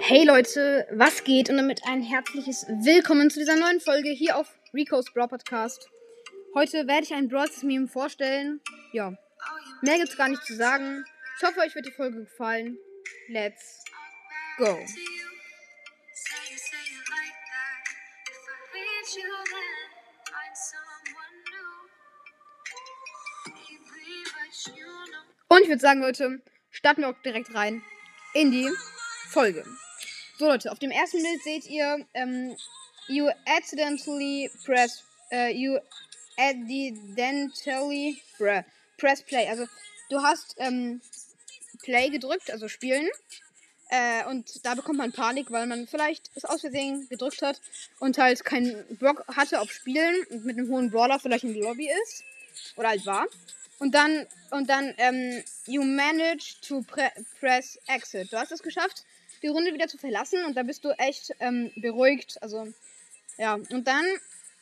Hey 0.00 0.24
Leute, 0.24 0.86
was 0.90 1.22
geht? 1.22 1.48
Und 1.48 1.58
damit 1.58 1.82
ein 1.86 2.02
herzliches 2.02 2.66
Willkommen 2.66 3.30
zu 3.30 3.38
dieser 3.38 3.54
neuen 3.54 3.78
Folge 3.78 4.10
hier 4.10 4.36
auf 4.36 4.48
Rico's 4.74 5.12
Brawl 5.12 5.28
Podcast. 5.28 5.88
Heute 6.54 6.88
werde 6.88 7.04
ich 7.04 7.14
ein 7.14 7.28
Brawl 7.28 7.48
Meme 7.62 7.86
vorstellen. 7.86 8.60
Ja, 8.92 9.16
mehr 9.82 9.98
gibt's 9.98 10.16
gar 10.16 10.28
nicht 10.28 10.42
zu 10.42 10.56
sagen. 10.56 11.04
Ich 11.38 11.46
hoffe, 11.46 11.60
euch 11.60 11.74
wird 11.76 11.86
die 11.86 11.92
Folge 11.92 12.20
gefallen. 12.20 12.78
Let's 13.28 13.84
go. 14.58 14.76
Und 25.48 25.62
ich 25.62 25.68
würde 25.68 25.80
sagen, 25.80 26.00
Leute, 26.00 26.42
starten 26.70 27.02
wir 27.02 27.10
auch 27.10 27.22
direkt 27.22 27.54
rein 27.54 27.82
in 28.34 28.50
die 28.50 28.68
Folge. 29.28 29.64
So, 30.38 30.46
Leute, 30.46 30.70
auf 30.70 30.78
dem 30.78 30.90
ersten 30.90 31.22
Bild 31.22 31.42
seht 31.42 31.66
ihr, 31.66 32.06
ähm, 32.14 32.56
you 33.08 33.28
accidentally 33.46 34.50
press, 34.64 35.02
äh, 35.30 35.52
you 35.52 35.78
accidentally 36.36 38.22
press 38.38 39.22
play. 39.22 39.48
Also, 39.48 39.66
du 40.10 40.22
hast, 40.22 40.54
ähm, 40.58 41.00
Play 41.82 42.10
gedrückt, 42.10 42.50
also 42.50 42.68
spielen. 42.68 43.08
Äh, 43.88 44.24
und 44.26 44.66
da 44.66 44.74
bekommt 44.74 44.98
man 44.98 45.12
Panik, 45.12 45.52
weil 45.52 45.66
man 45.66 45.86
vielleicht 45.86 46.30
es 46.34 46.44
aus 46.44 46.60
Versehen 46.60 47.08
gedrückt 47.08 47.42
hat 47.42 47.60
und 48.00 48.18
halt 48.18 48.44
keinen 48.44 48.84
Bock 48.98 49.24
hatte 49.28 49.60
auf 49.60 49.70
Spielen 49.70 50.24
und 50.30 50.44
mit 50.44 50.58
einem 50.58 50.68
hohen 50.68 50.90
Brawler 50.90 51.20
vielleicht 51.20 51.44
in 51.44 51.54
die 51.54 51.60
Lobby 51.60 51.88
ist. 52.02 52.24
Oder 52.76 52.88
halt 52.88 53.06
war. 53.06 53.26
Und 53.78 53.94
dann, 53.94 54.26
und 54.50 54.70
dann, 54.70 54.94
ähm, 54.96 55.44
you 55.66 55.82
manage 55.82 56.56
to 56.66 56.82
pre 56.82 57.10
press 57.40 57.78
exit. 57.86 58.32
Du 58.32 58.38
hast 58.38 58.52
es 58.52 58.62
geschafft, 58.62 59.04
die 59.42 59.48
Runde 59.48 59.74
wieder 59.74 59.86
zu 59.86 59.98
verlassen 59.98 60.44
und 60.46 60.56
da 60.56 60.62
bist 60.62 60.84
du 60.84 60.90
echt 60.98 61.32
ähm, 61.40 61.70
beruhigt. 61.76 62.42
Also, 62.42 62.72
ja. 63.36 63.54
Und 63.54 63.86
dann, 63.86 64.04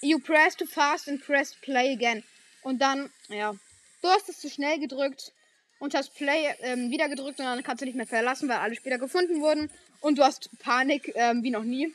you 0.01 0.19
press 0.19 0.57
too 0.57 0.67
fast 0.67 1.09
and 1.09 1.25
press 1.25 1.55
play 1.55 1.93
again. 1.93 2.25
Und 2.63 2.81
dann, 2.81 3.11
ja, 3.29 3.55
du 4.03 4.09
hast 4.09 4.29
es 4.29 4.41
zu 4.41 4.51
schnell 4.51 4.81
gedrückt 4.81 5.33
und 5.79 5.95
hast 5.95 6.15
Play 6.15 6.55
ähm, 6.61 6.91
wieder 6.91 7.09
gedrückt 7.09 7.39
und 7.39 7.45
dann 7.45 7.63
kannst 7.63 7.83
du 7.83 7.87
nicht 7.87 7.97
mehr 7.97 8.07
verlassen, 8.07 8.49
weil 8.49 8.57
alle 8.57 8.75
Spieler 8.75 8.99
gefunden 8.99 9.41
wurden 9.41 9.71
und 10.01 10.19
du 10.19 10.25
hast 10.25 10.51
Panik 10.59 11.13
ähm, 11.15 11.43
wie 11.43 11.51
noch 11.51 11.63
nie. 11.63 11.95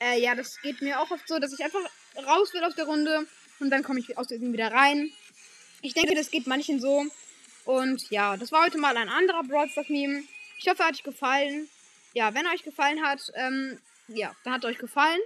Äh, 0.00 0.20
ja, 0.20 0.34
das 0.34 0.60
geht 0.62 0.80
mir 0.80 1.00
auch 1.00 1.10
oft 1.10 1.26
so, 1.26 1.38
dass 1.38 1.52
ich 1.52 1.64
einfach 1.64 1.80
raus 2.24 2.52
will 2.54 2.62
aus 2.64 2.74
der 2.76 2.86
Runde 2.86 3.26
und 3.60 3.70
dann 3.70 3.82
komme 3.82 4.00
ich 4.00 4.16
aus 4.16 4.28
dem 4.28 4.52
wieder 4.52 4.70
rein. 4.70 5.10
Ich 5.86 5.94
denke, 5.94 6.16
das 6.16 6.32
geht 6.32 6.48
manchen 6.48 6.80
so. 6.80 7.06
Und 7.64 8.10
ja, 8.10 8.36
das 8.36 8.50
war 8.50 8.64
heute 8.64 8.76
mal 8.76 8.96
ein 8.96 9.08
anderer 9.08 9.44
Broadstuff-Meme. 9.44 10.24
Ich 10.58 10.68
hoffe, 10.68 10.84
hat 10.84 10.94
euch 10.94 11.04
gefallen. 11.04 11.68
Ja, 12.12 12.34
wenn 12.34 12.44
euch 12.48 12.64
gefallen 12.64 13.04
hat, 13.04 13.20
ähm, 13.34 13.78
ja, 14.08 14.34
dann 14.42 14.54
hat 14.54 14.64
euch 14.64 14.78
gefallen. 14.78 15.20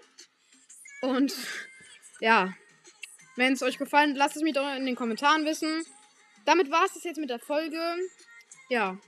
Und 1.01 1.33
ja, 2.21 2.53
wenn 3.37 3.55
es 3.55 3.63
euch 3.63 3.79
gefallen 3.79 4.11
hat, 4.11 4.19
lasst 4.19 4.37
es 4.37 4.43
mich 4.43 4.53
doch 4.53 4.77
in 4.77 4.85
den 4.85 4.97
Kommentaren 4.97 5.47
wissen. 5.47 5.83
Damit 6.45 6.71
war 6.71 6.85
es 6.85 6.93
das 6.93 7.05
jetzt 7.05 7.17
mit 7.17 7.31
der 7.31 7.39
Folge. 7.39 7.97
Ja, 8.69 8.99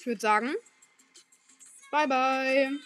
ich 0.00 0.06
würde 0.06 0.20
sagen, 0.20 0.52
bye 1.92 2.08
bye. 2.08 2.80